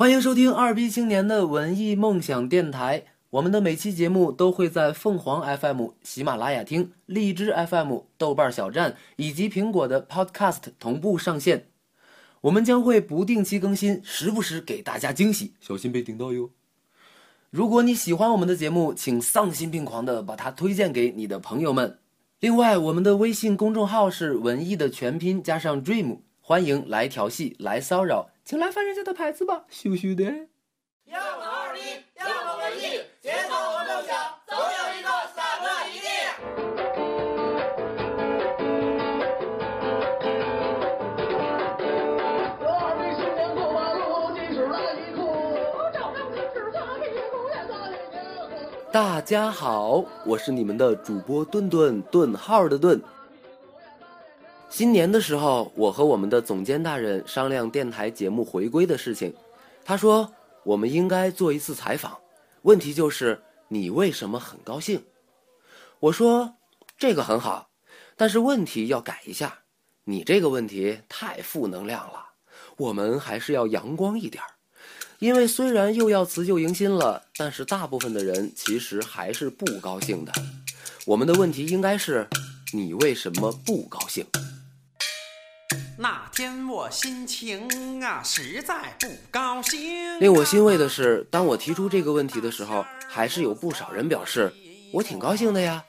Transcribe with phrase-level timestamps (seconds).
[0.00, 3.04] 欢迎收听二逼青年的文艺梦想电台。
[3.28, 11.66] 我们的每期节目都会在凤凰 FM、喜马拉雅听、荔枝 FM、豆瓣小站以及苹果的 Podcast 同步上线。
[12.40, 16.48] 我们将会不定期更新，时不时给大家惊喜，小心被顶到哟。
[17.50, 21.98] 如果你喜欢我们的节目，请丧心病狂的把它推荐给你的朋友们。
[22.40, 26.20] 另外，我们的微信公众号是文艺的全拼加上 dream，
[26.50, 28.28] 欢迎来调戏、来骚扰。
[28.44, 30.24] 请来翻人家的牌子吧，羞羞的。
[31.04, 31.80] 要么二逼，
[32.18, 34.18] 要么文艺，节奏和梦想
[34.48, 36.08] 总有一个散落一地。
[48.90, 53.00] 大家好，我是你们的主播顿顿顿号的顿。
[54.80, 59.30] 今年的时候，我和我们的总监大人商量电台节目回归的事情。
[59.84, 60.32] 他说，
[60.64, 62.16] 我们应该做一次采访，
[62.62, 65.04] 问题就是你为什么很高兴？
[65.98, 66.54] 我说
[66.96, 67.68] 这个很好，
[68.16, 69.58] 但是问题要改一下。
[70.04, 72.24] 你这个问题太负能量了，
[72.78, 74.48] 我们还是要阳光一点儿。
[75.18, 80.32] 因为虽然又要辞旧迎新了，但是大部分的人其实还是不高兴的。
[81.04, 82.26] 我们的问题应该是：
[82.72, 84.24] 你为什么不高兴？
[86.02, 90.18] 那天我心情啊实在不高兴。
[90.18, 94.50] 令我欣慰的是，当我提出这个问题的时候，还是有不少人表示
[94.94, 95.84] 我挺高兴的呀。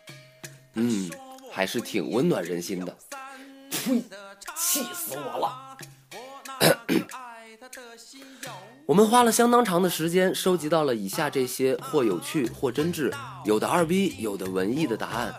[0.73, 1.09] 嗯，
[1.49, 2.93] 还是挺温暖人心的。
[3.69, 4.03] 呸！
[4.57, 5.77] 气死我了！
[8.85, 13.13] 我们花了相当长的时间，收集到了以下这些或有趣或真挚，
[13.45, 15.33] 有的二逼，有的文艺的答案。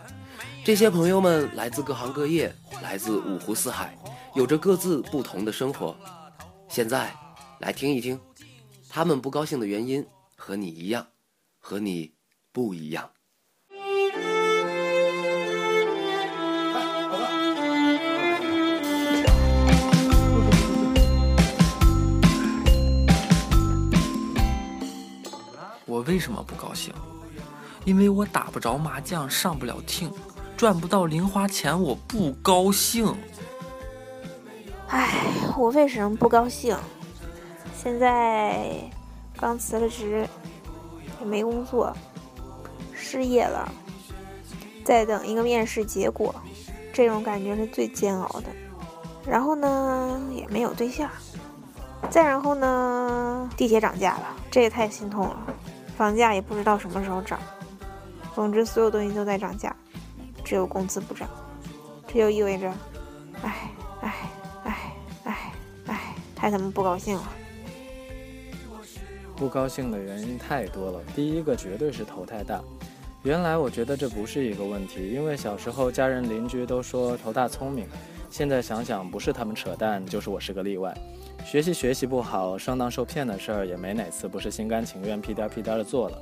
[0.65, 3.97] 这些朋友们来自各行各业，来自五湖四海，
[4.33, 5.93] 有着各自不同的生活。
[6.69, 7.13] 现在，
[7.59, 8.17] 来听一听，
[8.87, 10.05] 他们不高兴的原因
[10.37, 11.05] 和你一样，
[11.59, 12.13] 和你
[12.53, 13.09] 不一样。
[25.85, 26.93] 我为什么不高兴？
[27.83, 30.09] 因为我打不着麻将，上不了厅，
[30.55, 33.13] 赚不到零花钱，我不高兴。
[34.87, 35.11] 唉，
[35.57, 36.77] 我为什么不高兴？
[37.75, 38.65] 现在
[39.37, 40.27] 刚辞了职，
[41.19, 41.93] 也没工作，
[42.93, 43.69] 失业了，
[44.85, 46.33] 在等一个面试结果，
[46.93, 48.47] 这种感觉是最煎熬的。
[49.25, 51.09] 然后呢，也没有对象。
[52.09, 55.37] 再然后呢，地铁涨价了，这也太心痛了。
[55.97, 57.39] 房价也不知道什么时候涨。
[58.35, 59.75] 总之，所有东西都在涨价，
[60.43, 61.29] 只有工资不涨。
[62.07, 62.71] 这就意味着，
[63.41, 63.71] 唉
[64.01, 64.13] 唉
[64.63, 65.53] 唉唉
[65.87, 67.23] 唉，太他妈不高兴了。
[69.35, 72.61] 不高兴的原因太多了，第一个绝对是头太大。
[73.23, 77.87] 原来我觉得这不是一个问题，因为小时候家人邻居都说头大聪明，
[78.29, 80.95] 现在想想不是他们扯淡，就是我是个例外。
[81.45, 86.17] 学习学习不好，上当受骗的事儿也没哪次不是心甘情愿屁颠屁颠的做了，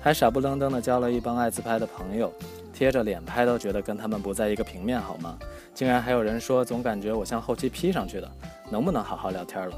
[0.00, 2.32] 还傻不愣登的交了一帮爱自拍的朋友，
[2.72, 5.36] 贴着脸拍都觉得跟他们不在一个平面好吗？
[5.74, 8.30] 竟然还有人说总感觉我像后期 P 上去的，
[8.70, 9.76] 能不能好好聊天了？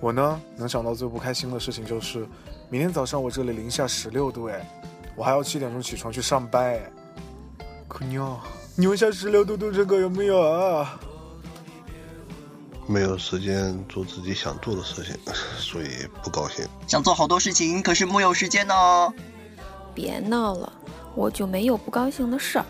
[0.00, 2.26] 我呢，能想到最不开心的事情就是，
[2.68, 4.66] 明天早上我这里零下十六度哎，
[5.14, 6.80] 我还要七点钟起床去上班哎。
[7.86, 8.40] 可娘，
[8.76, 10.98] 零下十六度度这个有没有啊？
[12.88, 15.14] 没有时间做自己想做的事情，
[15.60, 15.88] 所以
[16.22, 16.66] 不高兴。
[16.86, 18.74] 想做好多事情，可是木有时间呢。
[19.94, 20.72] 别闹了，
[21.14, 22.64] 我就没有不高兴的事儿，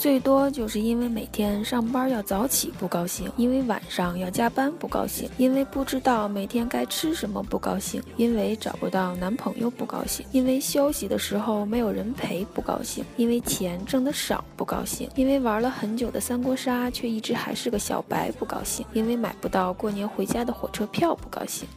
[0.00, 21.68] 最多就是因为每天上班要早起不高兴，因为晚上要加班不高兴，因为不知道每天该吃什么不高兴，因为找不到男朋友不高兴，因为休息的时候没有人陪不高兴，因为钱挣得少不高兴，因为玩了很久的三国杀却一直还是个小白不高兴，因为买不到过年回家的火车票不高兴。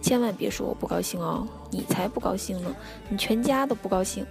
[0.00, 2.74] 千万别说我不高兴哦，你才不高兴呢，
[3.10, 4.24] 你全家都不高兴。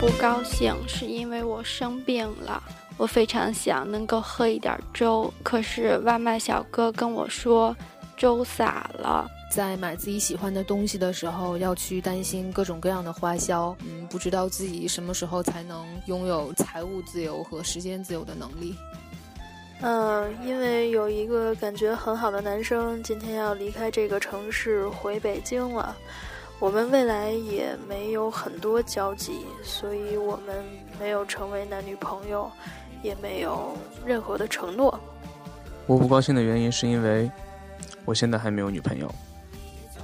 [0.00, 2.62] 不高兴是因为我生病了，
[2.96, 7.76] 我非常想能够喝一点粥，可是外卖小哥跟我说
[8.16, 9.28] 粥洒了。
[9.52, 18.74] 在买自己喜欢的东西的时候，要去担心各种各样的花销，嗯，不知道自己什么时候才能拥有财务自由和时间自由的能力。
[19.82, 25.94] 嗯，因为有一个感觉很好的男生今天要离开这个城市回北京了，
[26.60, 30.62] 我们未来也没有很多交集，所以我们
[31.00, 32.50] 没有成为男女朋友，
[33.02, 33.74] 也没有
[34.04, 35.00] 任何的承诺。
[35.86, 37.30] 我不高兴的原因是因为
[38.04, 39.10] 我现在还没有女朋友。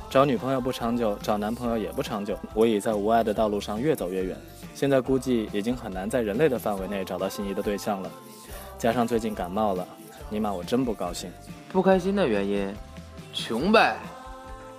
[0.08, 2.38] 找女朋友不长久，找男朋友也不长久。
[2.54, 4.34] 我已在无爱的道路上越走越远，
[4.74, 8.10] 现在估计已经很难在人类的范围内找到心仪的对象了。
[8.78, 9.86] 加上最近感冒了，
[10.30, 11.30] 尼玛我真不高兴。
[11.70, 12.74] 不开心的原因，
[13.34, 13.98] 穷呗。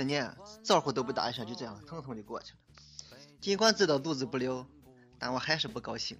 [0.00, 2.58] 四年招呼都不打一声，就这样匆匆的过去了。
[3.38, 4.66] 尽管知道阻止不了，
[5.18, 6.16] 但我还是不高兴。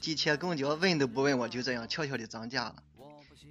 [0.00, 2.76] 地铁公交问都不问我，就这样悄悄的涨价了。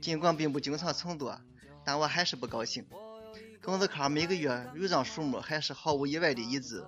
[0.02, 1.38] 尽管并不经常乘坐，
[1.84, 2.88] 但我还是不高兴。
[3.62, 6.86] 工资卡每个月入账数目还是毫无意外的一致，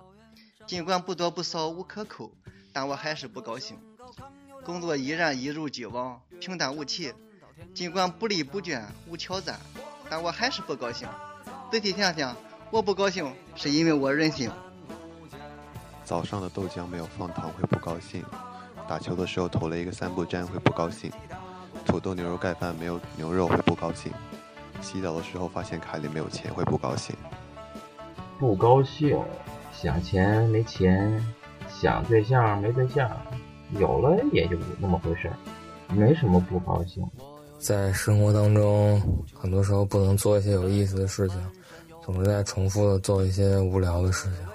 [0.66, 2.32] 尽管不多不少无可扣，
[2.72, 3.78] 但我还是不高兴。
[4.64, 7.12] 工作依然一如既往，平淡无奇。
[7.74, 9.60] 尽管不离不倦无挑战，
[10.08, 11.06] 但我还是不高兴。
[11.70, 12.36] 仔细想想，
[12.74, 13.24] 我不高兴
[13.54, 14.50] 是因为我任性。
[16.02, 18.20] 早上的豆浆没有放糖会不高兴，
[18.88, 21.08] 打球的时候投了一个三不沾会不高兴，
[21.86, 24.12] 土豆牛肉盖饭没有牛肉会不高兴，
[24.82, 27.14] 洗澡的时候发现卡里没有钱会不高兴。
[28.40, 29.16] 不高兴，
[29.72, 31.24] 想钱没钱，
[31.68, 33.08] 想对象没对象，
[33.78, 35.36] 有了也就那么回事儿，
[35.94, 37.08] 没什么不高兴。
[37.56, 39.00] 在生活当中，
[39.32, 41.38] 很多时候不能做一些有意思的事情，
[42.04, 44.46] 总是在重复的做一些无聊的事情。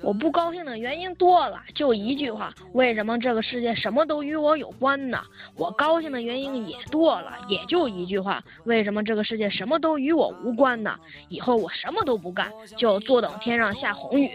[0.00, 5.20] 我不高兴的原因多了，就一句话：为什么这个世界什么都与我有关呢？
[5.54, 10.96] 我高兴的原因也多了，也就一句话：为什么这个世界什么都与我无关呢？
[11.28, 14.30] 以后我什么都不干，就坐等天上下红雨。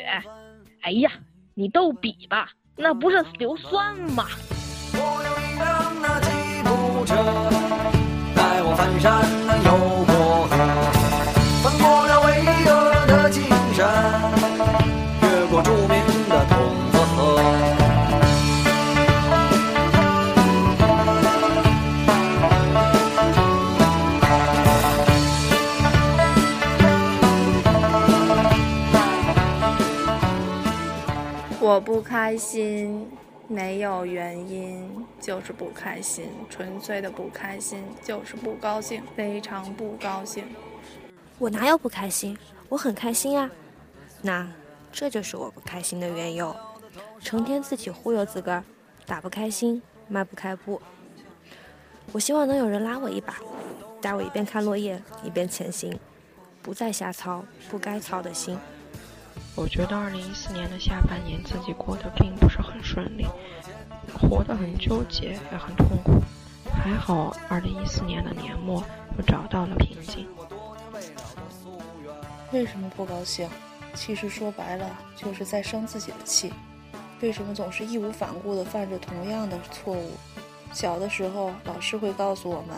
[0.81, 1.11] 哎呀，
[1.55, 4.25] 你逗比吧，那不是硫酸吗？
[4.93, 6.29] 我有一辆那吉
[6.63, 7.15] 普车，
[8.35, 9.46] 带我翻山
[31.77, 33.07] 我不开心，
[33.47, 40.43] 没有原因，就是不开心，纯粹的不开心，就是不高兴，非常不高兴。
[41.37, 42.35] 我哪有不开心？
[42.67, 43.47] 我很开心啊。
[44.23, 44.51] 那
[44.91, 46.55] 这就是我不开心的缘由。
[47.19, 48.63] 成天自己忽悠自个儿，
[49.05, 50.81] 打不开心，迈不开步。
[52.11, 53.35] 我希望能有人拉我一把，
[54.01, 55.99] 带我一边看落叶一边前行，
[56.63, 58.57] 不再瞎操不该操的心。
[59.57, 63.25] 我觉得二零一四年的下半年自己过得并不是很顺利，
[64.13, 66.21] 活得很纠结，也很痛苦。
[66.71, 68.83] 还好，二零一四年的年末
[69.17, 70.27] 又找到了平静。
[72.51, 73.49] 为什么不高兴？
[73.95, 76.53] 其实说白了，就是在生自己的气。
[77.21, 80.11] 为什么总是义无反顾地犯着同样的错误？
[80.71, 82.77] 小的时候，老师会告诉我们：“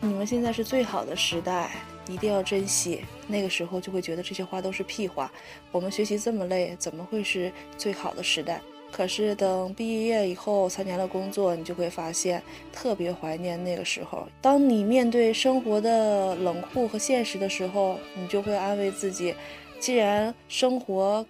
[0.00, 1.70] 你们现在是最好的时代，
[2.10, 5.30] 一定要珍惜。”那个时候就会觉得这些话都是屁话。
[5.70, 8.60] 我们学习这么累，怎么会是最好的时代？
[8.92, 14.26] 可是等毕业以后，参加了工作，你就会发现特别怀念那个时候。
[14.42, 19.32] 当你面对生活的冷酷和现实的时候，你就会安慰自己：
[19.78, 21.24] 既然生活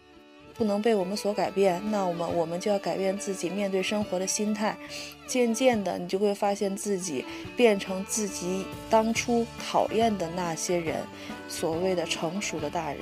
[0.54, 4.76] 不能被我们所改变，那我们我们就要改变自己面对生活的心态。
[5.26, 7.24] 渐渐的，你就会发现自己
[7.56, 10.96] 变成自己当初讨厌的那些人，
[11.48, 13.00] 所谓的成熟的大人。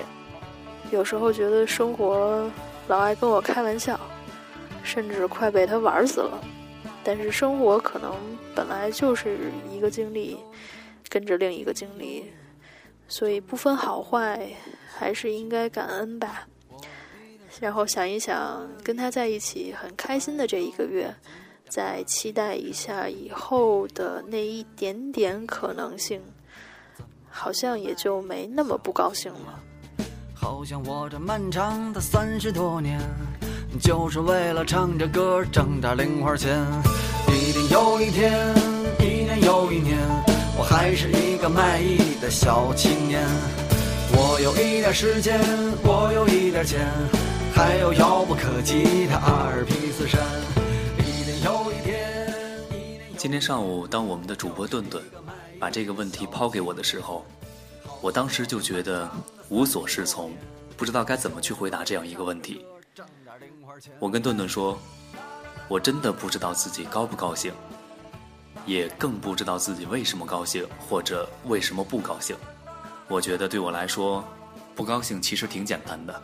[0.90, 2.50] 有时候觉得生活
[2.87, 3.99] 老爱跟我开玩笑，
[4.83, 6.38] 甚至快被他玩死了。
[7.02, 8.14] 但是生活可能
[8.55, 9.38] 本来就是
[9.73, 10.37] 一个经历，
[11.09, 12.26] 跟着另一个经历，
[13.07, 14.50] 所以不分好坏，
[14.95, 16.47] 还是应该感恩吧。
[17.60, 21.14] 然后想一想，跟他在一起很开心的这一个月。
[21.68, 26.18] 再期待一下以后的那一点点可能性，
[27.28, 29.60] 好像也就没那么不高兴了。
[30.32, 32.98] 好像我这漫长的三十多年，
[33.82, 36.58] 就是为了唱着歌挣点零花钱。
[37.28, 38.54] 一天又一天，
[39.00, 39.98] 一年又一年，
[40.56, 43.22] 我还是一个卖艺的小青年。
[44.12, 45.38] 我有一点时间，
[45.84, 46.80] 我有一点钱，
[47.58, 50.22] 还有遥不可及的阿尔卑斯山。
[53.16, 55.02] 今天上午，当我们的主播顿顿
[55.58, 57.26] 把这个问题抛给我的时候，
[58.00, 59.10] 我当时就觉得
[59.48, 60.32] 无所适从，
[60.76, 62.64] 不知道该怎么去回答这样一个问题。
[63.98, 64.78] 我跟顿顿说，
[65.66, 67.52] 我真的不知道自己高不高兴，
[68.66, 72.36] 也更不知道自己为什么高兴或者为什么不高兴。
[73.08, 74.22] 我觉得对我来说，
[74.76, 76.22] 不高兴其实挺简单的。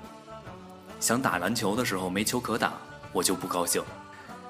[1.05, 2.73] 想打篮球的时候没球可打，
[3.13, 3.83] 我就不高兴；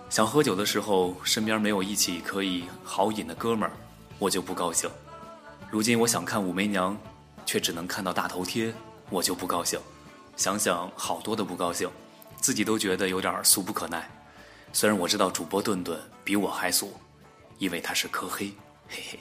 [0.09, 3.73] 想喝酒的时候身边没有一起可以好饮的哥们儿，
[4.21, 4.89] 我就不高兴。
[5.69, 6.97] 如今我想看武媚娘，
[7.45, 8.73] 却只能看到大头贴，
[9.11, 9.81] 我就不高兴。
[10.37, 11.91] 想想好多的不高兴，
[12.37, 14.09] 自己都觉得有点俗不可耐。
[14.73, 16.95] 虽然我知道主播顿顿比我还俗，
[17.59, 18.55] 因为他是科黑，
[18.89, 19.19] 嘿嘿。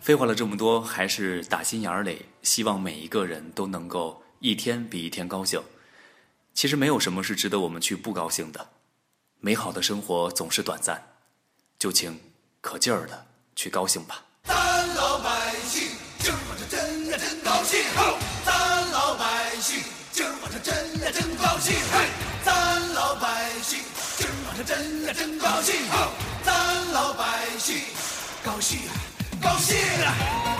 [0.00, 5.62] 废话了这么多，还是打心眼里希望每一个人都能够一天比一天高兴。
[6.52, 8.68] 其实没有什么是值得我们去不高兴的，
[9.38, 11.00] 美好的生活总是短暂，
[11.78, 12.18] 就请
[12.60, 14.24] 可劲儿的去高兴吧。
[14.44, 17.80] 咱老百姓今儿我这真呀真高兴，
[18.44, 22.08] 咱老百姓今儿我这真呀真高兴，嘿
[22.44, 23.78] 咱老百姓
[24.18, 25.74] 今儿我这真呀真高兴，
[26.42, 27.76] 咱老百姓
[28.44, 28.80] 高兴
[29.40, 30.59] 高兴啊！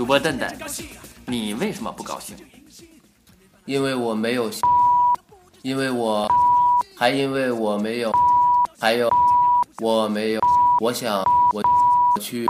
[0.00, 0.56] 主播蛋蛋，
[1.26, 2.34] 你为什么不高兴？
[3.66, 4.50] 因为我没有，
[5.60, 6.26] 因为我，
[6.96, 8.10] 还因为我没有，
[8.78, 9.10] 还有
[9.82, 10.40] 我没有，
[10.80, 11.62] 我想我
[12.18, 12.46] 去。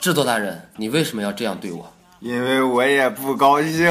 [0.00, 1.88] 制作大人，你为什么要这样对我？
[2.18, 3.86] 因为我也不高兴。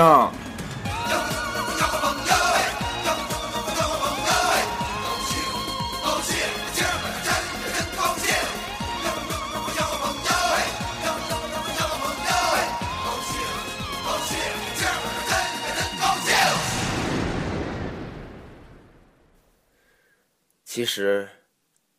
[20.73, 21.27] 其实，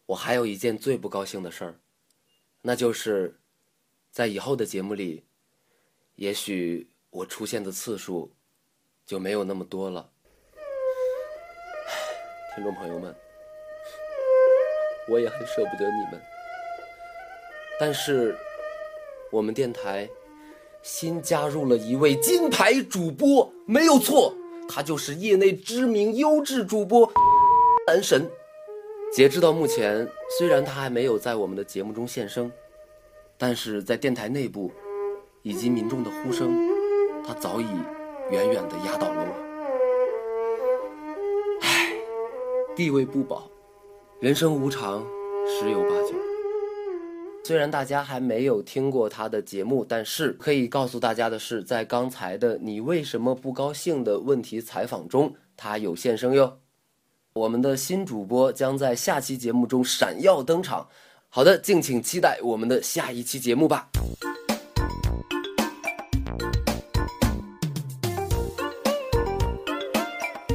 [0.07, 1.75] 我还有一件最不高兴的事儿，
[2.62, 3.38] 那就是，
[4.11, 5.26] 在以后的节目里，
[6.14, 8.33] 也许我出现的次数
[9.05, 10.11] 就没有那么多了。
[12.57, 13.14] 听众朋友们，
[15.11, 16.19] 我也很舍不得你们，
[17.79, 18.35] 但是
[19.31, 20.09] 我们电台
[20.83, 24.35] 新加入了一位金牌主播，没有错，
[24.67, 27.12] 他就是业内知名优质主播
[27.87, 28.31] 男神。
[29.14, 32.50] 截至到目前，虽然他还没有在我们的节目中现身，
[33.37, 34.73] 但是在电台内部
[35.42, 36.50] 以及民众的呼声，
[37.23, 37.66] 他早已
[38.31, 39.35] 远远的压倒了我。
[41.61, 41.92] 唉，
[42.75, 43.47] 地位不保，
[44.19, 45.07] 人生无常，
[45.47, 46.14] 十有八九。
[47.45, 56.62] 虽然大家还没有听过他的节目，但是可以告诉大家的是，在刚才的“你为什么不高兴”的问题采访中，他有现身哟。
[57.35, 60.87] 我们的新主播将在下期节目中闪耀登场。
[61.31, 63.89] 好的，敬请期待我们的下一期节目吧。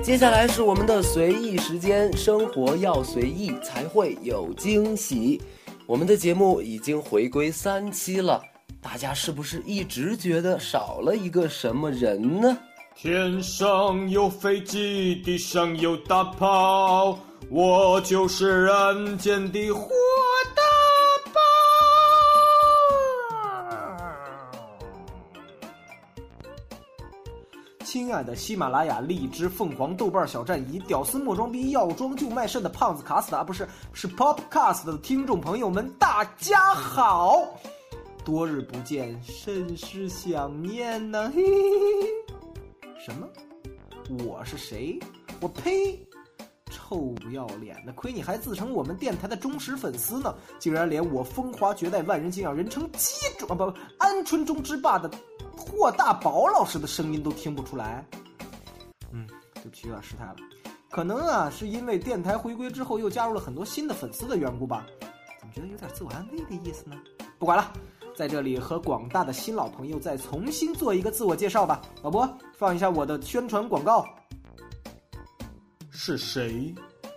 [0.03, 5.41] 接下来是我们的随意时间，生活要随意才会有惊喜。
[5.87, 8.39] 我们的节目已经回归三期了，
[8.79, 12.55] 大家是不是一直觉得少了一个什么人呢？
[12.99, 17.15] 天上有飞机，地上有大炮，
[17.47, 19.87] 我就是人间的火
[20.55, 20.63] 大
[21.25, 21.39] 炮。
[27.85, 37.47] 亲爱的喜马拉雅、荔枝、凤凰、豆瓣、小站以屌丝莫装逼、要装就卖肾的胖子卡斯达不是是 Popcast 的听众朋友们，大家好！
[38.25, 41.51] 多日不见，甚是想念呢、嘿嘿
[42.01, 42.26] 嘿。
[43.07, 43.25] 什么？
[44.25, 44.99] 我是谁？
[45.39, 45.97] 我呸！
[46.69, 55.09] 臭不要脸的，亏你还自称我们电台的忠实粉丝呢，竟然连我风华绝代、万人敬仰、人称鸡中啊不鹌鹑中之霸的
[55.55, 58.05] 霍大宝老师的声音都听不出来。
[59.13, 60.35] 嗯，对不起，有点失态了。
[60.91, 64.85] 可能啊，是因为电台回归之后又加入了很多新的粉丝的缘故吧？
[65.39, 66.97] 怎么觉得有点自我安慰的意思呢？
[67.39, 67.71] 不管了，
[68.17, 71.83] 在这里和广大的新老朋友再重新做一个自我介绍吧。
[72.01, 74.03] 老伯，放一下我的宣传广告。
[75.91, 76.73] 是谁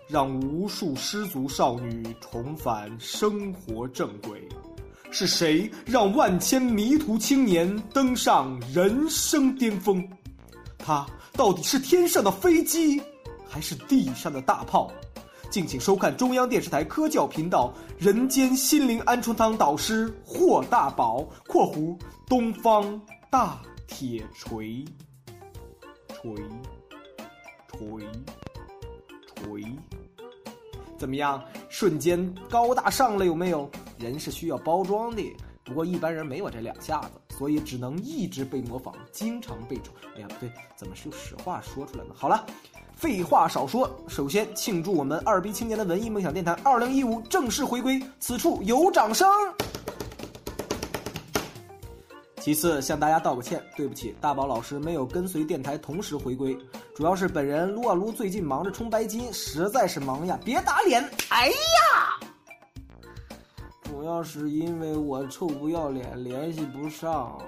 [0.06, 4.46] 让无数失足少女重返生活正轨？
[5.10, 10.06] 是谁让万千迷途青年登上人生巅峰？
[10.76, 13.00] 他到底是天上的飞机，
[13.48, 14.92] 还是地上的大炮？
[15.50, 24.84] 敬请收看中央电视台科教频道《人间心灵鹌鹑汤》导师霍大宝（括弧东方大铁锤）
[26.14, 26.36] 锤
[27.66, 28.06] 锤
[29.34, 29.76] 锤，
[30.96, 31.42] 怎么样？
[31.68, 33.68] 瞬间高大上了有没有？
[33.98, 39.92] 人是需要包装的，不过一般人没有这两下子，所以只能一直被模仿，经常被丑。
[40.14, 42.14] 哎呀，不对，怎么是有实话说出来呢？
[42.14, 42.46] 好了。
[43.00, 49.26] 废话少说，首先庆祝我们二逼青年的文艺梦想电台二零一五正式回归，此处有掌声。
[52.42, 56.54] 其次，向大家道个歉，对不起，大宝老师没有跟随电台同时回归，
[56.94, 61.02] 主要是本人撸啊撸最近忙着冲白金，实在是忙呀，别打脸。
[61.30, 62.20] 哎呀，
[63.84, 67.40] 主要是因为我臭不要脸，联系不上。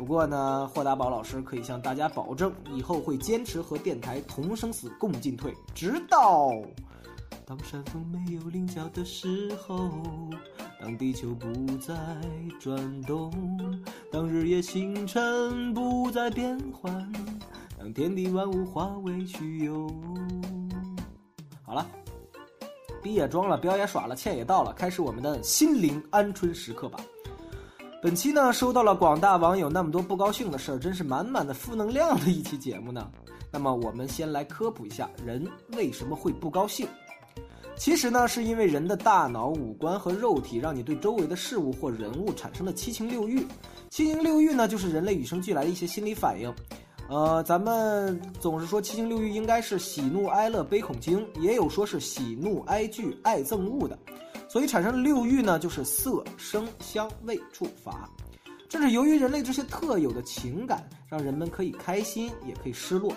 [0.00, 6.50] 不过呢，霍大宝老师可以向大家保证，以后会坚持和电台同生死共进退，直到
[7.44, 9.90] 当山峰没有棱角的时候，
[10.80, 11.94] 当地球不再
[12.58, 13.30] 转动，
[14.10, 17.12] 当日夜星辰不再变换，
[17.78, 19.86] 当天地万物化为虚有。
[21.62, 21.86] 好了，
[23.02, 26.98] 逼也装了，表也耍了，歉也道了，开始我们的心灵鹌鹑时刻吧。
[28.02, 33.10] 本期呢，收到了广大网友那么多不高兴的事儿，真是满满的负能量的一期节目呢。
[33.52, 36.88] 那么我们先来科普一下，人为什么会不高兴？
[37.76, 43.46] 其实呢，是因为人的大脑、五官和肉体让你对周围的事物或人物产生了七情六欲。
[43.90, 46.50] 七情六欲呢，就是人类与生俱来的一些心理反应。
[47.10, 53.98] 呃，咱们总是说七情六欲应该是喜怒哀乐悲恐惊，也有说是喜怒哀惧爱憎恶的。
[54.50, 58.10] 所以产生的六欲呢，就是色、声、香、味、触、法。
[58.68, 63.12] 这是由于人类这些特有的情感，让人们可以开心，也可以失落。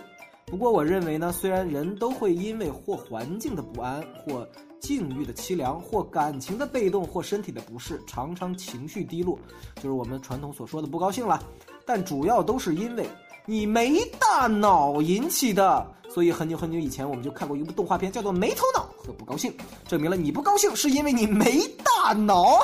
[0.46, 4.48] 不过，我认为呢，虽然人都会因为或环境的不安，或
[4.80, 9.40] 境遇的凄凉，或感情的被动，或身体的不适，常常情绪低落，
[9.78, 11.42] 就是我们传统所说的不高兴了。
[11.84, 13.08] 但主要都是因为
[13.46, 15.86] 你没大脑引起的。
[16.10, 19.52] 所以很久很久以前，我们就看过一部动画片，叫做《没头脑和不高兴》，
[19.88, 22.60] 证明了你不高兴是因为你没大脑。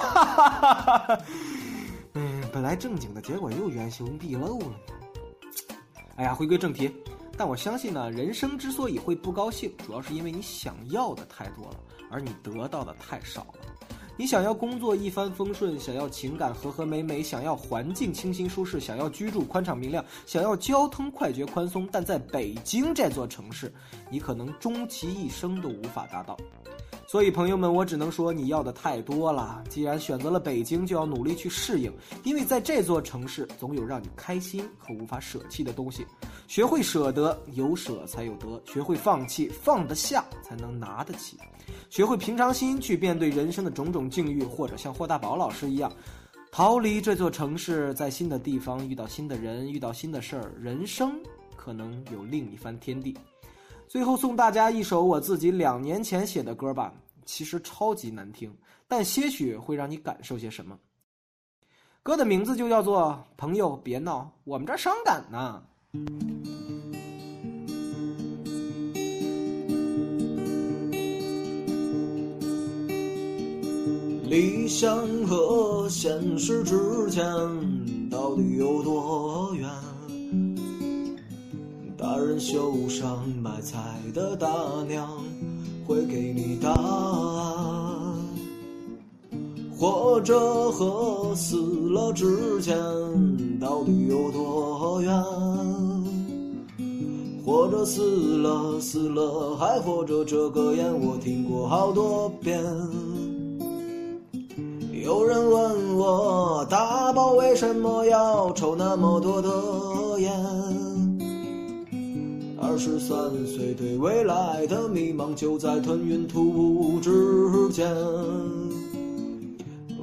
[2.13, 4.75] 嗯，本来正经的，结果又原形毕露了。
[6.15, 6.93] 哎呀，回归正题，
[7.35, 11.79] 但我相信呢，人生之所以会不高兴，主要是因为你想要的太多了，
[12.11, 13.68] 而你得到的太少了。
[14.19, 23.73] 你想要工作一帆风顺，想要情感和和美美，想要环境清新舒适，想要居住宽敞明亮，想要交通快捷宽松，但在北京这座城市，
[24.11, 26.35] 你可能终其一生都无法达到。
[27.07, 29.63] 所以，朋友们，我只能说你要的太多了。
[29.67, 31.91] 既然选择了北京，就要努力去适应，
[32.23, 36.05] 因为在这座城市，总有让你开心和无法舍弃的东西。
[36.47, 41.37] 学会舍得，有舍才有得；学会放弃，放得下才能拿得起。
[41.89, 45.91] 学会平常心去面对人生的种种境遇，或者像霍大宝老师一样，
[46.51, 51.11] 逃离这座城市，在新的地方遇到新的人，遇到新的事儿，人生
[51.55, 53.15] 可能有另一番天地。
[53.89, 56.93] 最后送大家一首我自己两年前写的歌吧，
[57.25, 58.55] 其实超级难听，
[58.87, 60.77] 但些许会让你感受些什么。
[62.03, 65.63] 歌的名字就叫做《朋友别闹，我们这儿伤感呢》。
[74.29, 77.23] 理想和现实之间
[78.11, 79.67] 到底有多远？
[82.01, 83.77] 大人秀上买菜
[84.13, 84.47] 的大
[84.87, 85.05] 娘
[85.85, 88.15] 会给你答案，
[89.77, 91.57] 活着和死
[91.89, 92.73] 了之间
[93.59, 95.13] 到底有多远？
[97.43, 102.63] 活着死了，死了还活着，这个言我听过好多遍。
[105.03, 109.49] 有人问我大宝为什么要抽那么多的
[110.21, 110.31] 烟？
[112.79, 117.11] 十三岁对未来的迷茫就在吞云吐雾之
[117.73, 117.85] 间。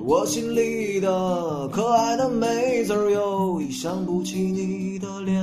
[0.05, 5.43] 我心里的可爱的妹子儿，又已想不起你的脸。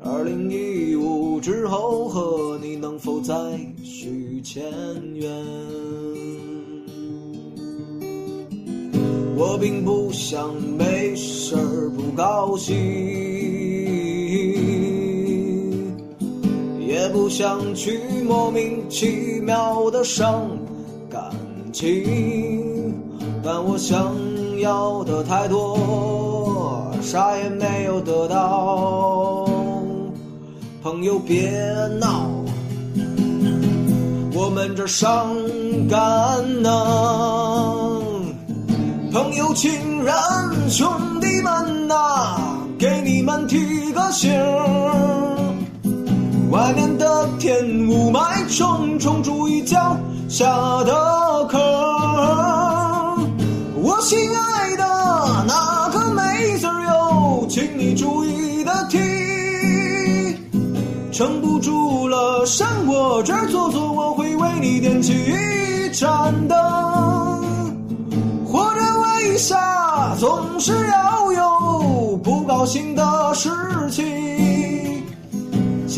[0.00, 3.34] 二零一五之后和你能否再
[3.82, 4.62] 续前
[5.14, 5.28] 缘？
[9.36, 12.74] 我并不想没事儿不高兴，
[17.18, 20.48] 不想去莫名其妙的伤
[21.10, 21.20] 感
[21.72, 22.94] 情，
[23.42, 24.14] 但我想
[24.60, 29.44] 要的太多，啥也没有得到。
[30.80, 31.50] 朋友别
[32.00, 32.30] 闹，
[34.32, 35.34] 我们这伤
[35.90, 38.00] 感呢。
[39.12, 39.72] 朋友、亲
[40.04, 40.14] 人、
[40.70, 40.88] 兄
[41.20, 42.38] 弟们呐、
[42.78, 44.30] 给你们提个醒，
[46.50, 49.96] 外面的天雾霾重重，注意脚
[50.28, 50.46] 下
[50.84, 51.60] 的坑。
[53.82, 54.84] 我心爱的
[55.46, 58.98] 那个妹子儿哟，请你注意的听。
[61.12, 66.56] 撑不住了，上我这儿坐坐，我会为你点起一盏灯。
[68.46, 73.50] 活着为啥总是要有不高兴的事
[73.90, 74.47] 情？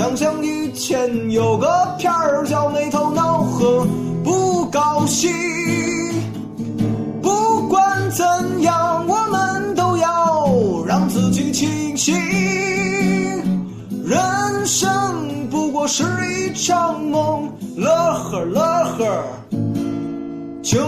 [0.01, 3.87] 想想以前有个片儿叫没头脑和
[4.25, 5.31] 不高兴。
[7.21, 8.25] 不管怎
[8.63, 12.17] 样，我们都要让自己清醒。
[14.07, 14.19] 人
[14.65, 14.91] 生
[15.51, 18.63] 不过是一场梦，乐呵乐
[18.97, 19.23] 呵
[20.63, 20.79] 就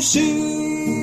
[0.00, 1.01] 行。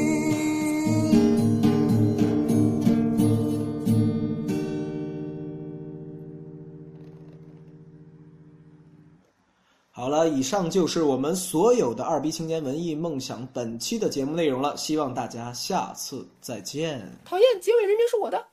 [10.10, 17.00] 好了，以上就是我们所有的二逼青年文艺梦想本期的节目内容了，希望大家下次再见。
[17.24, 18.44] 讨厌，结尾人名是我的。